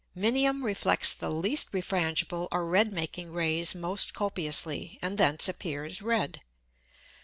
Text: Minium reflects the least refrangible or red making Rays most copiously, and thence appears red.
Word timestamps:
Minium 0.17 0.63
reflects 0.63 1.13
the 1.13 1.29
least 1.29 1.73
refrangible 1.73 2.47
or 2.51 2.65
red 2.65 2.91
making 2.91 3.31
Rays 3.31 3.75
most 3.75 4.15
copiously, 4.15 4.97
and 4.99 5.19
thence 5.19 5.47
appears 5.47 6.01
red. 6.01 6.41